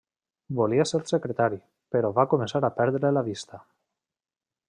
[0.59, 1.59] Volia ser secretari,
[1.97, 3.61] però va començar a perdre la vista.